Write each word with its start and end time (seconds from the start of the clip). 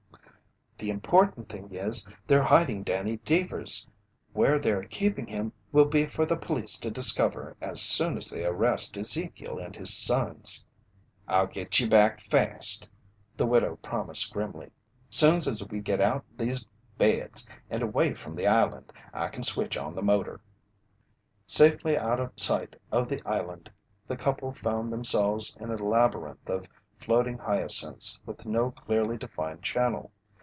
"The 0.83 0.89
important 0.89 1.47
thing 1.47 1.75
is 1.75 2.07
they're 2.25 2.41
hiding 2.41 2.81
Danny 2.81 3.17
Deevers! 3.17 3.87
Where 4.33 4.57
they're 4.57 4.81
keeping 4.83 5.27
him 5.27 5.53
will 5.71 5.85
be 5.85 6.07
for 6.07 6.25
the 6.25 6.35
police 6.35 6.79
to 6.79 6.89
discover 6.89 7.55
as 7.61 7.79
soon 7.79 8.17
as 8.17 8.31
they 8.31 8.43
arrest 8.45 8.97
Ezekiel 8.97 9.59
and 9.59 9.75
his 9.75 9.93
sons." 9.95 10.65
"I'll 11.27 11.45
git 11.45 11.79
ye 11.79 11.87
back 11.87 12.19
fast," 12.19 12.89
the 13.37 13.45
widow 13.45 13.75
promised 13.83 14.33
grimly. 14.33 14.71
"Soon's 15.11 15.45
we 15.67 15.81
git 15.81 16.01
out 16.01 16.25
o' 16.33 16.43
these 16.43 16.65
beds 16.97 17.47
and 17.69 17.83
away 17.83 18.15
from 18.15 18.35
the 18.35 18.47
island, 18.47 18.91
I 19.13 19.27
kin 19.27 19.43
switch 19.43 19.77
on 19.77 19.93
the 19.93 20.01
motor." 20.01 20.41
Safely 21.45 21.95
out 21.95 22.19
of 22.19 22.31
sight 22.37 22.75
of 22.91 23.07
the 23.07 23.21
island, 23.23 23.69
the 24.07 24.17
couple 24.17 24.51
found 24.51 24.91
themselves 24.91 25.55
in 25.59 25.69
a 25.69 25.75
labyrinth 25.77 26.49
of 26.49 26.65
floating 26.97 27.37
hyacinths 27.37 28.19
with 28.25 28.47
no 28.47 28.71
clearly 28.71 29.15
defined 29.15 29.61
channel. 29.61 30.11